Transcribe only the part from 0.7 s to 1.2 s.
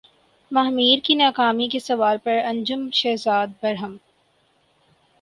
میر کی